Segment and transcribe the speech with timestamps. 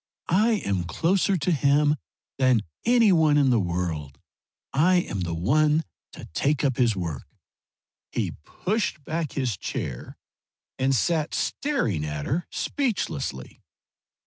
[0.29, 1.95] I am closer to him
[2.39, 4.17] than any one in the world!
[4.73, 7.27] I am the one to take up his work!"
[8.11, 10.17] He pushed back his chair
[10.79, 13.61] and sat staring at her speechlessly.